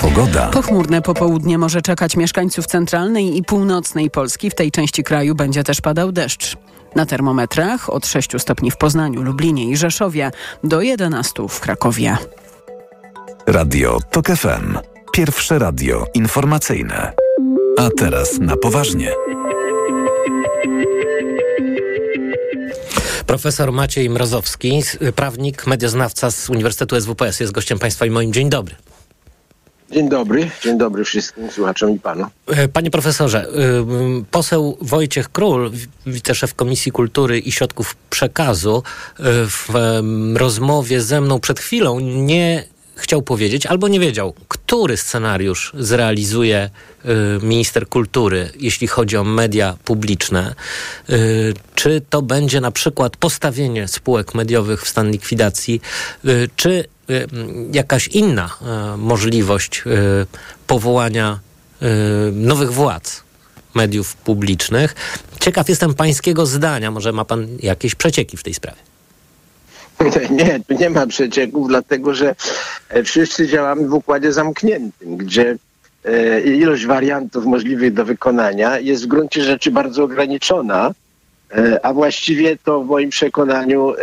[0.00, 0.48] Pogoda.
[0.48, 4.50] Pochmurne popołudnie może czekać mieszkańców centralnej i północnej Polski.
[4.50, 6.56] W tej części kraju będzie też padał deszcz.
[6.94, 10.30] Na termometrach od 6 stopni w Poznaniu, Lublinie i Rzeszowie
[10.64, 12.16] do 11 w Krakowie.
[13.46, 14.97] Radio TOK FM.
[15.12, 17.12] Pierwsze radio informacyjne.
[17.78, 19.12] A teraz na poważnie.
[23.26, 24.82] Profesor Maciej Mrozowski,
[25.16, 28.32] prawnik, medioznawca z Uniwersytetu SWPS jest gościem Państwa i moim.
[28.32, 28.74] Dzień dobry.
[29.90, 32.26] Dzień dobry, dzień dobry wszystkim słuchaczom i panu.
[32.72, 33.46] Panie profesorze,
[34.30, 35.70] poseł Wojciech Król,
[36.06, 38.82] wiceszef Komisji Kultury i Środków Przekazu,
[39.46, 39.68] w
[40.34, 42.64] rozmowie ze mną przed chwilą nie
[42.98, 46.70] chciał powiedzieć albo nie wiedział, który scenariusz zrealizuje
[47.04, 47.08] y,
[47.46, 50.54] minister kultury, jeśli chodzi o media publiczne.
[51.10, 55.80] Y, czy to będzie na przykład postawienie spółek mediowych w stan likwidacji,
[56.24, 56.84] y, czy
[57.72, 58.56] jakaś inna
[58.98, 59.82] możliwość
[60.66, 61.38] powołania
[62.32, 63.22] nowych władz
[63.74, 64.94] mediów publicznych.
[65.40, 66.90] Ciekaw jestem pańskiego zdania.
[66.90, 68.87] Może ma pan jakieś przecieki w tej sprawie?
[70.30, 72.34] Nie, tu nie ma przecieków, dlatego że
[72.88, 75.56] e, wszyscy działamy w układzie zamkniętym, gdzie
[76.04, 80.94] e, ilość wariantów możliwych do wykonania jest w gruncie rzeczy bardzo ograniczona,
[81.52, 83.94] e, a właściwie to w moim przekonaniu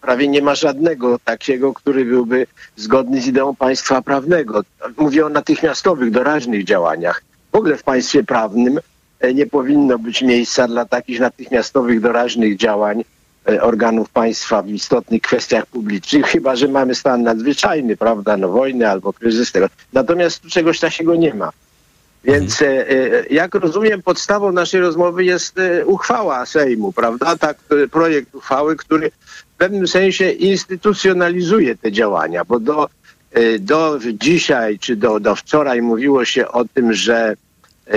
[0.00, 4.62] prawie nie ma żadnego takiego, który byłby zgodny z ideą państwa prawnego.
[4.96, 7.22] Mówię o natychmiastowych, doraźnych działaniach.
[7.52, 8.80] W ogóle w państwie prawnym
[9.34, 13.04] nie powinno być miejsca dla takich natychmiastowych, doraźnych działań,
[13.60, 19.12] organów państwa w istotnych kwestiach publicznych, chyba że mamy stan nadzwyczajny, prawda, no wojny albo
[19.12, 19.66] kryzys tego.
[19.92, 21.50] Natomiast tu czegoś takiego nie ma.
[22.24, 22.80] Więc mhm.
[22.80, 25.54] e, e, jak rozumiem, podstawą naszej rozmowy jest
[25.84, 27.36] uchwała Sejmu, prawda?
[27.36, 27.58] Tak,
[27.90, 29.10] projekt uchwały, który
[29.54, 32.88] w pewnym sensie instytucjonalizuje te działania, bo do,
[33.60, 37.45] do dzisiaj czy do, do wczoraj mówiło się o tym, że E,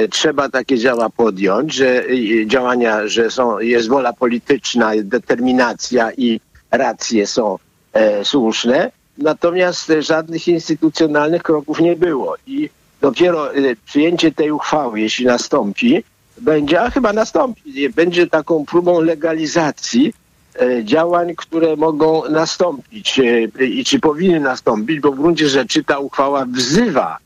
[0.10, 6.40] trzeba takie działa podjąć, że e, działania, że są, jest wola polityczna, determinacja i
[6.72, 7.58] racje są
[7.94, 12.70] e, słuszne, natomiast żadnych instytucjonalnych kroków nie było i
[13.02, 16.04] dopiero e, przyjęcie tej uchwały, jeśli nastąpi,
[16.42, 20.14] będzie, a chyba nastąpi, będzie taką próbą legalizacji
[20.62, 26.00] e, działań, które mogą nastąpić e, i czy powinny nastąpić, bo w gruncie rzeczy ta
[26.00, 27.18] uchwała wzywa,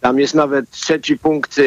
[0.00, 1.60] tam jest nawet trzeci punkt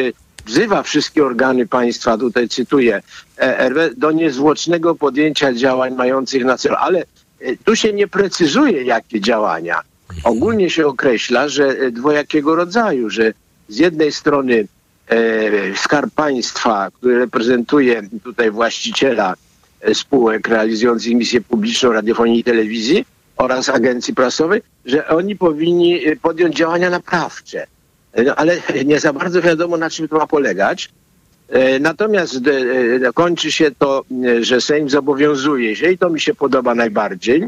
[0.48, 3.02] wzywa wszystkie organy państwa, tutaj cytuję,
[3.36, 6.98] e, do niezwłocznego podjęcia działań mających na celu, ale
[7.40, 9.80] e, tu się nie precyzuje, jakie działania.
[10.24, 13.32] Ogólnie się określa, że e, dwojakiego rodzaju, że
[13.68, 14.66] z jednej strony
[15.08, 15.16] e,
[15.76, 19.34] Skarb Państwa, który reprezentuje tutaj właściciela
[19.92, 23.04] spółek realizujących misję publiczną radiofonii i telewizji
[23.36, 27.66] oraz agencji prasowej, że oni powinni podjąć działania naprawcze.
[28.24, 30.88] No, ale nie za bardzo wiadomo, na czym to ma polegać.
[31.48, 34.04] E, Natomiast e, e, kończy się to,
[34.40, 37.44] że Sejm zobowiązuje się, i to mi się podoba najbardziej,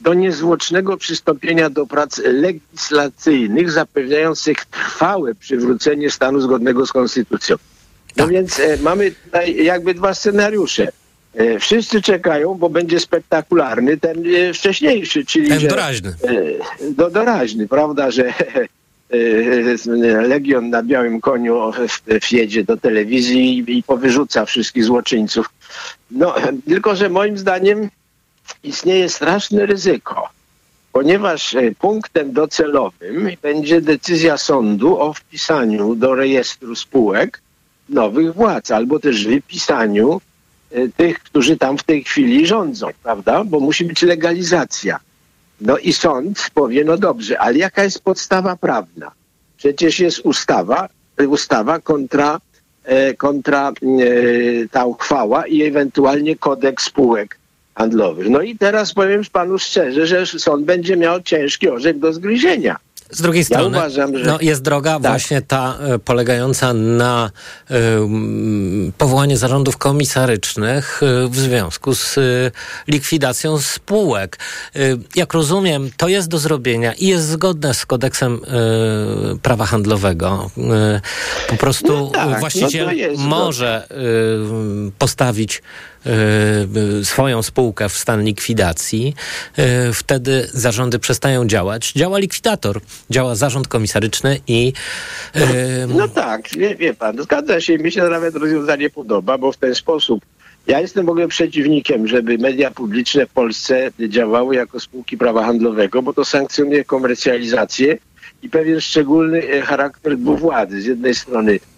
[0.00, 7.56] do niezwłocznego przystąpienia do prac legislacyjnych zapewniających trwałe przywrócenie stanu zgodnego z konstytucją.
[8.16, 10.92] No więc e, mamy tutaj jakby dwa scenariusze.
[11.60, 14.24] Wszyscy czekają, bo będzie spektakularny ten
[14.54, 16.14] wcześniejszy, czyli Ten że, doraźny.
[16.24, 18.32] E, do, doraźny, prawda, że
[20.28, 21.72] Legion na białym koniu
[22.30, 25.50] wjedzie do telewizji i, powyrzuca wszystkich złoczyńców.
[26.10, 26.34] No,
[26.66, 27.88] tylko, że moim zdaniem
[28.62, 30.28] istnieje straszne ryzyko,
[30.92, 37.40] ponieważ e, punktem docelowym będzie decyzja sądu o wpisaniu do rejestru spółek
[37.88, 40.20] nowych władz, albo też wypisaniu
[40.96, 43.44] tych, którzy tam w tej chwili rządzą, prawda?
[43.44, 45.00] Bo musi być legalizacja.
[45.60, 49.10] No i sąd powie, no dobrze, ale jaka jest podstawa prawna?
[49.56, 50.88] Przecież jest ustawa,
[51.28, 52.40] ustawa kontra,
[52.84, 53.72] e, kontra e,
[54.68, 57.38] ta uchwała i ewentualnie kodeks spółek
[57.74, 58.28] handlowych.
[58.28, 62.76] No i teraz powiem panu szczerze, że sąd będzie miał ciężki orzech do zgryzienia.
[63.14, 65.02] Z drugiej Ja strony, uważam, że- no, jest droga Tak.
[65.02, 67.30] właśnie ta e, polegająca na
[67.70, 72.20] e, mm, powołaniu zarządów komisarycznych e, w związku z e,
[72.88, 74.38] likwidacją spółek.
[74.76, 74.78] E,
[75.16, 80.50] jak rozumiem, to jest do zrobienia i jest zgodne z kodeksem e, prawa handlowego.
[80.58, 81.00] E,
[81.48, 83.24] po prostu No tak, no właściciel no.
[83.24, 83.94] może e,
[84.98, 85.62] postawić e,
[87.02, 89.14] swoją spółkę w stan likwidacji,
[89.56, 91.92] e, wtedy zarządy przestają działać.
[91.92, 94.72] Działa likwidator, działa zarząd komisaryczny i
[95.34, 97.78] e, No tak, wie, wie pan, zgadza się.
[97.78, 100.24] Mi się nawet rozwiązanie podoba, bo w ten sposób
[100.66, 106.02] ja jestem w ogóle przeciwnikiem, żeby media publiczne w Polsce działały jako spółki prawa handlowego,
[106.02, 107.98] bo to sankcjonuje komercjalizację
[108.42, 110.82] i pewien szczególny e, charakter dwuwładzy.
[110.82, 111.73] Z jednej strony e,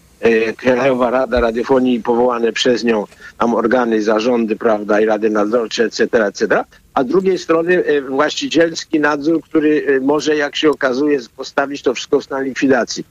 [0.56, 3.04] Krajowa Rada Radiofonii powołane przez nią
[3.38, 9.00] tam organy, zarządy, prawda, i rady nadzorcze, etc., etc., a z drugiej strony e, właścicielski
[9.00, 13.04] nadzór, który e, może, jak się okazuje, postawić to wszystko stan likwidacji.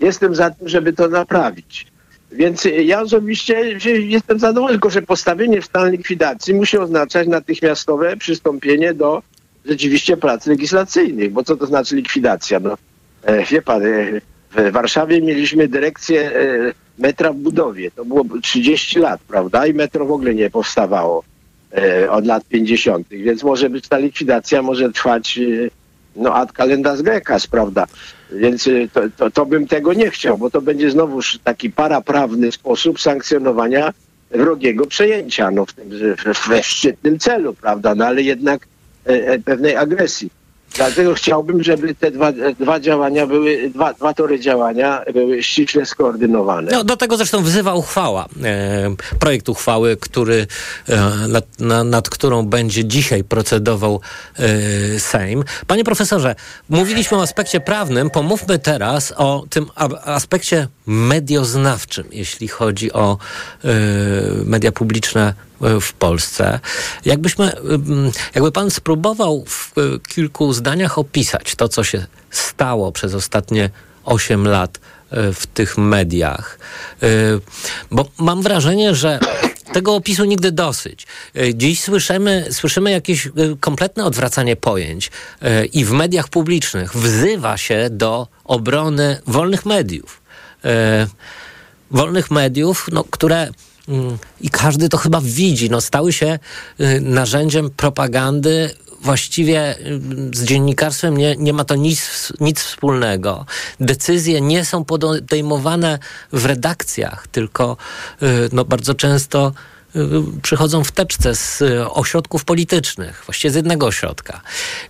[0.00, 1.86] Jestem za tym, żeby to naprawić.
[2.32, 8.16] Więc e, ja osobiście jestem zadowolony, tylko że postawienie w stan likwidacji musi oznaczać natychmiastowe
[8.16, 9.22] przystąpienie do
[9.64, 11.32] rzeczywiście prac legislacyjnych.
[11.32, 12.60] Bo co to znaczy likwidacja?
[12.60, 12.76] No,
[13.22, 14.20] e, wie pan, e,
[14.58, 17.90] w Warszawie mieliśmy dyrekcję e, metra w budowie.
[17.90, 19.66] To było 30 lat, prawda?
[19.66, 21.24] I metro w ogóle nie powstawało
[21.76, 23.08] e, od lat 50.
[23.08, 25.70] Więc może być ta likwidacja, może trwać e,
[26.16, 27.86] no ad calendas grecas, prawda?
[28.32, 33.00] Więc to, to, to bym tego nie chciał, bo to będzie znowuż taki paraprawny sposób
[33.00, 33.92] sankcjonowania
[34.30, 35.90] wrogiego przejęcia, no w tym,
[36.48, 37.94] we szczytnym celu, prawda?
[37.94, 38.66] No ale jednak
[39.06, 40.30] e, e, pewnej agresji.
[40.76, 46.72] Dlatego chciałbym, żeby te dwa, dwa działania były, dwa, dwa tory działania były ściśle skoordynowane.
[46.72, 48.28] no, do tego zresztą wzywa uchwała.
[48.44, 50.46] E, projekt uchwały, który,
[50.88, 54.00] e, nad, na, nad którą będzie dzisiaj procedował
[54.38, 55.44] e, Sejm.
[55.66, 56.34] Panie profesorze,
[56.68, 59.66] mówiliśmy o aspekcie prawnym, pomówmy teraz o tym
[60.04, 63.18] aspekcie medioznawczym, jeśli chodzi o
[63.64, 63.68] e,
[64.44, 66.60] media publiczne w Polsce.
[67.04, 67.52] Jakbyśmy,
[68.34, 73.70] jakby pan spróbował w e, kilku zdaniach opisać to, co się stało przez ostatnie
[74.04, 74.78] 8 lat
[75.10, 76.58] e, w tych mediach,
[77.02, 77.06] E,
[77.90, 79.20] bo mam wrażenie, że
[79.72, 81.06] tego opisu nigdy dosyć.
[81.54, 83.28] Dziś słyszymy, słyszymy jakieś
[83.60, 85.10] kompletne odwracanie pojęć
[85.72, 90.20] i w mediach publicznych wzywa się do obrony wolnych mediów.
[91.90, 93.48] Wolnych mediów, no, które
[94.40, 96.38] i każdy to chyba widzi, no, stały się
[96.80, 98.70] y, narzędziem propagandy.
[99.00, 100.00] Właściwie y,
[100.34, 103.46] z dziennikarstwem nie, nie ma to nic, nic wspólnego.
[103.80, 105.98] Decyzje nie są podejmowane
[106.32, 107.76] w redakcjach, tylko
[108.22, 109.52] y, no, bardzo często
[110.42, 114.40] przychodzą w teczce z ośrodków politycznych, właściwie z jednego ośrodka.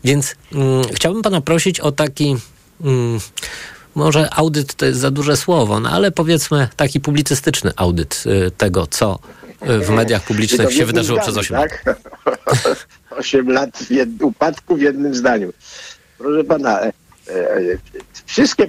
[0.05, 2.37] Więc mm, chciałbym pana prosić o taki
[2.81, 3.21] mm,
[3.99, 8.87] może audyt to jest za duże słowo, no ale powiedzmy taki publicystyczny audyt y, tego,
[8.87, 9.19] co
[9.69, 11.71] y, w mediach publicznych się wydarzyło zdaniu, przez 8 lat.
[11.85, 11.97] tak?
[13.21, 14.23] 8 lat w jed...
[14.23, 15.53] upadku w jednym zdaniu.
[16.19, 16.93] Proszę pana, e, e,
[18.27, 18.69] wszystkie e,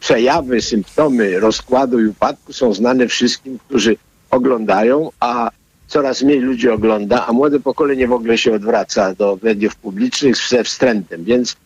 [0.00, 3.96] przejawy, symptomy rozkładu i upadku są znane wszystkim, którzy
[4.30, 5.50] oglądają, a
[5.88, 10.64] coraz mniej ludzi ogląda, a młode pokolenie w ogóle się odwraca do mediów publicznych ze
[10.64, 11.24] wstrętem.
[11.24, 11.56] Więc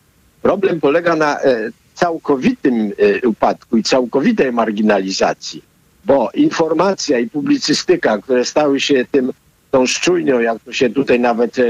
[0.41, 5.63] problem polega na e, całkowitym e, upadku i całkowitej marginalizacji,
[6.05, 9.33] bo informacja i publicystyka, które stały się tym,
[9.71, 11.63] tą szczujnią, jak to się tutaj nawet e,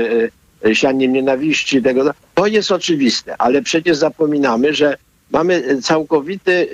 [0.65, 4.97] e, sianiem nienawiści, tego, to jest oczywiste, ale przecież zapominamy, że
[5.31, 6.67] mamy całkowity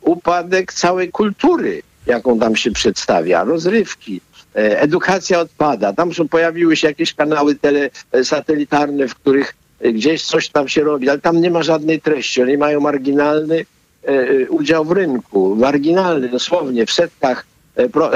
[0.00, 4.20] upadek całej kultury, jaką tam się przedstawia, rozrywki,
[4.54, 5.92] edukacja odpada.
[5.92, 7.90] Tam są, pojawiły się jakieś kanały tele,
[8.24, 12.42] satelitarne, w których gdzieś coś tam się robi, ale tam nie ma żadnej treści.
[12.42, 13.66] Oni mają marginalny
[14.04, 18.10] e, e, udział w rynku, marginalny dosłownie w setkach e, pro,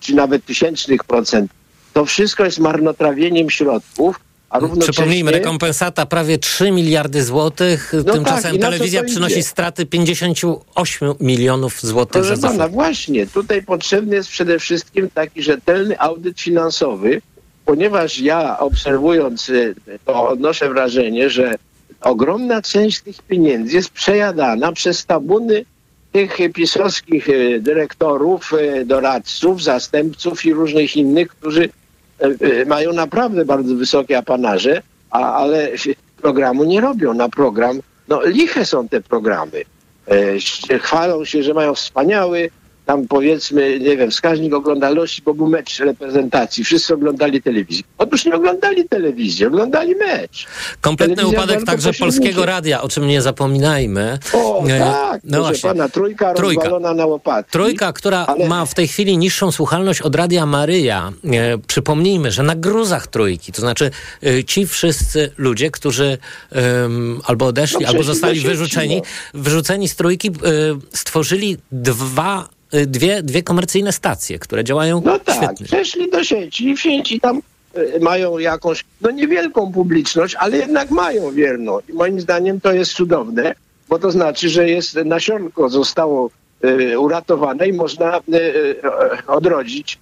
[0.00, 1.50] czy nawet tysięcznych procent.
[1.92, 4.92] To wszystko jest marnotrawieniem środków, a równocześnie...
[4.92, 7.92] Przypomnijmy, rekompensata prawie 3 miliardy złotych.
[8.06, 9.42] No Tymczasem tak, telewizja przynosi idzie?
[9.42, 16.00] straty 58 milionów złotych Proszę za pana, właśnie, tutaj potrzebny jest przede wszystkim taki rzetelny
[16.00, 17.20] audyt finansowy,
[17.68, 21.54] ponieważ ja obserwując y, to odnoszę wrażenie, że
[22.00, 25.64] ogromna część tych pieniędzy jest przejadana przez tabuny
[26.12, 31.68] tych pisowskich y, dyrektorów, y, doradców, zastępców i różnych innych, którzy
[32.66, 35.70] mają naprawdę bardzo wysokie apanarze, ale
[36.22, 37.80] programu nie robią na program.
[38.08, 39.62] No liche są te programy.
[40.80, 42.50] Chwalą się, że mają wspaniały,
[42.88, 46.64] tam powiedzmy, nie wiem, wskaźnik oglądalności, bo był mecz reprezentacji.
[46.64, 47.84] Wszyscy oglądali telewizję.
[47.98, 50.46] Otóż nie oglądali telewizji, oglądali mecz.
[50.80, 52.46] Kompletny Telewizja upadek także Polskiego.
[52.46, 54.18] Radia, o czym nie zapominajmy.
[54.32, 55.70] O, E, tak, no właśnie.
[55.70, 56.62] pana, trójka, Trójka.
[56.62, 57.52] rozwalona na łopatki.
[57.52, 61.12] Trójka, która ma w tej chwili niższą słuchalność od Radia Maryja.
[61.24, 63.90] E, przypomnijmy, że na gruzach trójki, to znaczy
[64.26, 66.18] e, ci wszyscy ludzie, którzy
[67.24, 69.02] albo odeszli, No albo zostali wyrzuceni,
[69.34, 70.32] wyrzuceni z trójki, e,
[70.92, 75.66] stworzyli dwa, dwie, dwie komercyjne stacje, które działają No tak, świetnie.
[75.66, 77.40] przeszli do sieci i w sieci tam
[77.74, 81.78] e, mają jakąś, no niewielką publiczność, ale jednak mają wierną.
[81.88, 83.54] I moim zdaniem to jest cudowne,
[83.88, 86.30] bo to znaczy, że jest nasionko zostało
[86.62, 88.20] e, uratowane i można
[89.26, 89.98] odrodzić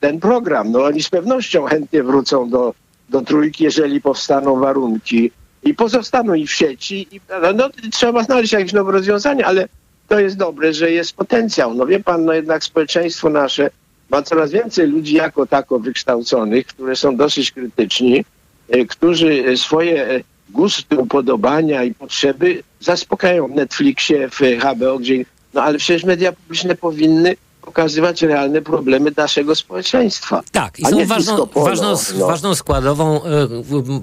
[0.00, 0.72] ten program.
[0.72, 2.74] No oni z pewnością chętnie wrócą do,
[3.08, 5.30] do trójki, jeżeli powstaną warunki
[5.62, 7.06] i pozostaną i w sieci.
[7.10, 9.68] I, no, no, trzeba znaleźć jakieś nowe rozwiązanie, ale
[10.12, 11.74] to jest dobre, że jest potencjał.
[11.74, 13.70] No wie pan, no jednak społeczeństwo nasze
[14.10, 18.24] ma coraz więcej ludzi jako tako wykształconych, które są dosyć krytyczni,
[18.68, 20.20] e, którzy swoje e,
[20.50, 25.24] gusty, upodobania i potrzeby zaspokajają w Netflixie, w HBO, gdzie...
[25.54, 30.42] No ale przecież media publiczne powinny pokazywać realne problemy naszego społeczeństwa.
[30.52, 32.26] Tak, i są ważną, polo, ważną, no.
[32.26, 33.46] ważną składową e,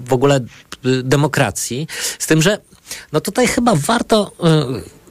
[0.06, 0.40] w- ogóle
[1.02, 1.86] demokracji.
[2.18, 2.58] Z tym, że
[3.12, 4.32] no tutaj chyba warto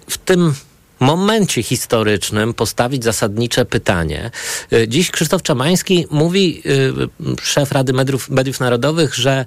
[0.10, 0.54] w tym
[1.00, 4.32] momencie historycznym postawić zasadnicze pytanie.
[4.72, 9.46] E, Dziś Krzysztof Czamański mówi, e, szef Rady Mediów, Mediów Narodowych, że e,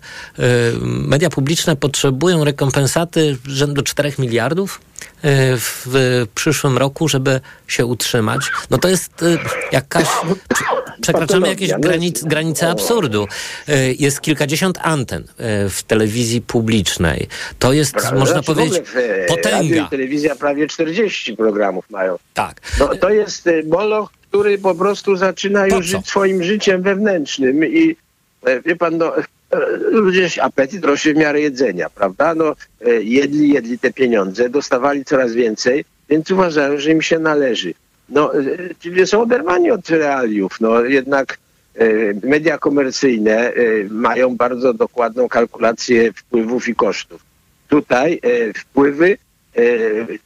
[0.82, 4.80] media publiczne potrzebują rekompensaty rzędu 4 miliardów
[5.58, 8.50] w przyszłym roku, żeby się utrzymać.
[8.70, 9.38] No to jest e,
[9.72, 10.06] jakaś...
[11.02, 13.28] Przekraczamy jakieś granic, granice absurdu.
[13.68, 17.28] E, Jest kilkadziesiąt anten e, w telewizji publicznej.
[17.58, 18.18] To jest, Prawda?
[18.18, 19.86] można Znaczy, powiedzieć, w, e, potęga.
[19.86, 22.18] i telewizja prawie 40 programów mają.
[22.34, 22.60] Tak.
[22.80, 27.96] No, to jest e, moloch, który po prostu zaczyna już żyć swoim życiem wewnętrznym i
[28.46, 29.22] e, wie pan, no, e,
[29.90, 32.34] ludzie, apetyt rośnie w miarę jedzenia, prawda?
[32.34, 32.54] No,
[32.86, 37.74] e, jedli, jedli te pieniądze, dostawali coraz więcej, więc uważają, że im się należy.
[38.08, 38.40] No, e,
[38.80, 41.38] ci ludzie są oderwani od realiów, no jednak
[41.74, 41.86] e,
[42.22, 43.52] media komercyjne
[43.90, 47.22] mają bardzo dokładną kalkulację wpływów i kosztów.
[47.68, 48.20] Tutaj
[48.56, 49.18] wpływy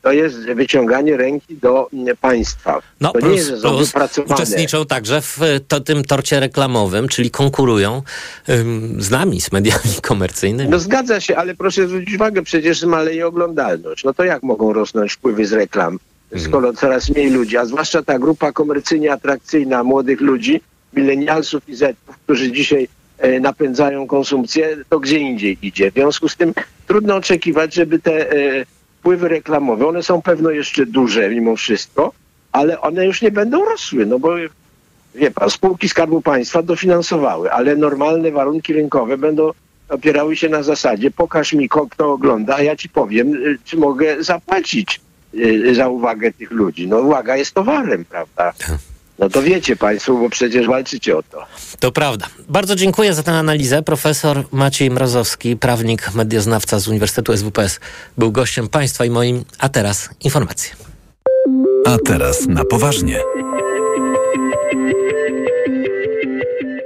[0.03, 2.83] to jest wyciąganie ręki do mm, państwa.
[3.01, 6.41] No, to nie plus, jest, że są plus uczestniczą także w e, to, tym torcie
[6.41, 8.03] reklamowym, czyli konkurują
[8.49, 10.71] ym, z nami, z mediami komercyjnymi.
[10.71, 14.05] No zgadza się, ale proszę zwrócić uwagę, przecież maleje oglądalność.
[14.05, 15.99] No to jak mogą rosnąć wpływy z reklam,
[16.37, 20.61] skoro coraz mniej ludzi, a zwłaszcza ta grupa komercyjnie atrakcyjna młodych ludzi,
[20.93, 25.91] milenialsów i zetów, którzy dzisiaj e, napędzają konsumpcję, to gdzie indziej idzie.
[25.91, 26.55] W związku z tym
[26.87, 28.65] trudno oczekiwać, żeby te e,
[29.07, 32.13] wpływy reklamowe, one są pewno jeszcze duże mimo wszystko,
[32.53, 34.35] ale one już nie będą rosły, no bo
[35.15, 39.51] wie pan, spółki Skarbu Państwa dofinansowały, ale normalne warunki rynkowe będą
[39.89, 44.23] opierały się na zasadzie pokaż mi, kto ogląda, a ja ci powiem, y, czy mogę
[44.23, 45.01] zapłacić
[45.35, 46.89] y, za uwagę tych ludzi.
[46.89, 48.53] No uwaga jest towarem, prawda?
[49.19, 51.47] No to wiecie państwo, bo przecież walczycie o to.
[51.81, 52.27] To prawda.
[52.49, 53.83] Bardzo dziękuję za tę analizę.
[53.83, 57.81] Profesor Maciej Mrozowski, prawnik, medioznawca z Uniwersytetu SWPS,
[58.19, 59.45] był gościem Państwa i moim.
[59.59, 60.77] A teraz informacje.
[61.87, 63.21] A teraz na poważnie.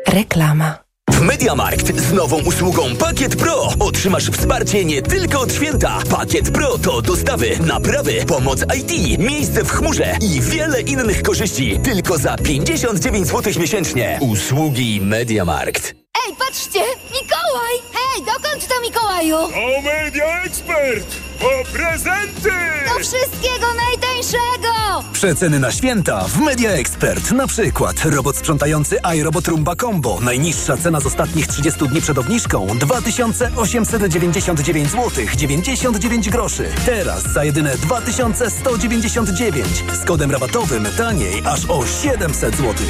[0.06, 0.89] Reklama.
[1.12, 5.98] W Mediamarkt z nową usługą Pakiet Pro otrzymasz wsparcie nie tylko od święta.
[6.10, 11.80] Pakiet Pro to dostawy, naprawy, pomoc IT, miejsce w chmurze i wiele innych korzyści.
[11.84, 14.18] Tylko za 59 zł miesięcznie.
[14.22, 15.94] Usługi Mediamarkt.
[16.28, 16.80] Ej, patrzcie!
[17.12, 17.74] Mikołaj!
[17.92, 19.36] Hej, dokąd to Mikołaju?
[19.36, 21.29] O Media Expert!
[21.40, 22.50] Po prezenty!
[22.94, 24.70] Do wszystkiego najtańszego!
[25.12, 27.30] Przeceny na święta w Media Expert.
[27.30, 30.18] Na przykład robot sprzątający iRobot Rumba Combo.
[30.20, 36.68] Najniższa cena z ostatnich 30 dni przed obniżką 2899 zł 99 groszy.
[36.86, 42.74] Teraz za jedyne 2199 z kodem rabatowym taniej aż o 700 zł.
[42.74, 42.80] Co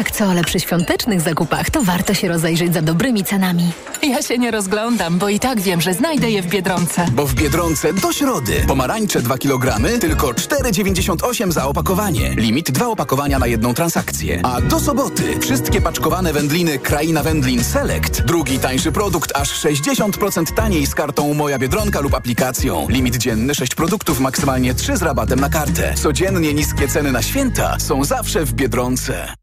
[0.00, 3.72] jak co, ale przy świątecznych zakupach to warto się rozejrzeć za dobrymi cenami.
[4.02, 7.06] Ja się nie rozglądam, bo i tak wiem, że znajdę je w Biedronce.
[7.12, 8.52] Bo w Biedronce do środy.
[8.68, 12.30] Pomarańcze 2 kg, tylko 4,98 za opakowanie.
[12.30, 14.40] Limit 2 opakowania na jedną transakcję.
[14.42, 18.22] A do soboty wszystkie paczkowane wędliny Kraina Wędlin Select.
[18.22, 22.86] Drugi tańszy produkt aż 60% taniej z kartą Moja Biedronka lub aplikacją.
[22.88, 25.94] Limit dzienny 6 produktów, maksymalnie 3 z rabatem na kartę.
[25.94, 29.34] Codziennie niskie ceny na święta są zawsze w Biedronce.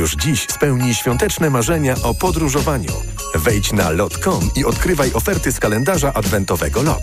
[0.00, 2.92] Już dziś spełnij świąteczne marzenia o podróżowaniu.
[3.34, 6.98] Wejdź na lot.com i odkrywaj oferty z kalendarza adwentowego LOT.